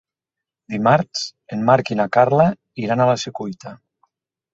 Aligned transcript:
Dimarts 0.75 1.19
en 1.55 1.61
Marc 1.67 1.91
i 1.95 1.97
na 1.99 2.07
Carla 2.17 2.47
iran 2.85 3.05
a 3.05 3.07
la 3.11 3.15
Secuita. 3.25 3.75